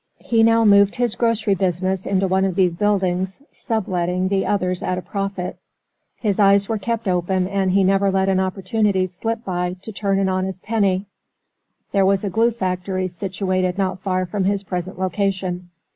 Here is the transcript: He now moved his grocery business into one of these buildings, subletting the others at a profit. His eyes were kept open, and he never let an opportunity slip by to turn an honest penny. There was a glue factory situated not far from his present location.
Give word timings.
He 0.17 0.41
now 0.41 0.65
moved 0.65 0.95
his 0.95 1.13
grocery 1.13 1.53
business 1.53 2.07
into 2.07 2.27
one 2.27 2.43
of 2.43 2.55
these 2.55 2.75
buildings, 2.75 3.39
subletting 3.51 4.29
the 4.29 4.47
others 4.47 4.81
at 4.81 4.97
a 4.97 5.01
profit. 5.03 5.59
His 6.15 6.39
eyes 6.39 6.67
were 6.67 6.79
kept 6.79 7.07
open, 7.07 7.47
and 7.47 7.69
he 7.69 7.83
never 7.83 8.09
let 8.09 8.27
an 8.27 8.39
opportunity 8.39 9.05
slip 9.05 9.45
by 9.45 9.73
to 9.83 9.91
turn 9.91 10.17
an 10.17 10.27
honest 10.27 10.63
penny. 10.63 11.05
There 11.91 12.03
was 12.07 12.23
a 12.23 12.31
glue 12.31 12.49
factory 12.49 13.07
situated 13.09 13.77
not 13.77 13.99
far 13.99 14.25
from 14.25 14.45
his 14.45 14.63
present 14.63 14.97
location. 14.97 15.69